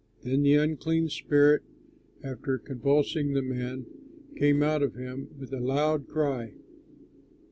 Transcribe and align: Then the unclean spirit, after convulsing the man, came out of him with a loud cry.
Then 0.23 0.41
the 0.41 0.55
unclean 0.55 1.09
spirit, 1.09 1.61
after 2.23 2.57
convulsing 2.57 3.33
the 3.33 3.43
man, 3.43 3.85
came 4.35 4.63
out 4.63 4.81
of 4.81 4.95
him 4.95 5.27
with 5.37 5.53
a 5.53 5.59
loud 5.59 6.07
cry. 6.07 6.55